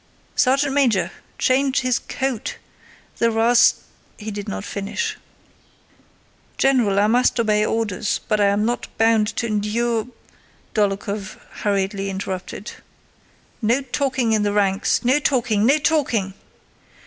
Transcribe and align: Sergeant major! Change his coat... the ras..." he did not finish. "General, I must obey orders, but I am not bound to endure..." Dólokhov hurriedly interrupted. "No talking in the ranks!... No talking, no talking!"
Sergeant 0.35 0.73
major! 0.73 1.11
Change 1.37 1.81
his 1.81 1.99
coat... 1.99 2.57
the 3.19 3.29
ras..." 3.29 3.81
he 4.17 4.31
did 4.31 4.49
not 4.49 4.65
finish. 4.65 5.15
"General, 6.57 6.97
I 6.99 7.05
must 7.05 7.39
obey 7.39 7.63
orders, 7.63 8.19
but 8.27 8.41
I 8.41 8.45
am 8.47 8.65
not 8.65 8.87
bound 8.97 9.27
to 9.35 9.45
endure..." 9.45 10.07
Dólokhov 10.73 11.37
hurriedly 11.61 12.09
interrupted. 12.09 12.71
"No 13.61 13.83
talking 13.83 14.33
in 14.33 14.41
the 14.41 14.53
ranks!... 14.53 15.05
No 15.05 15.19
talking, 15.19 15.67
no 15.67 15.77
talking!" 15.77 16.33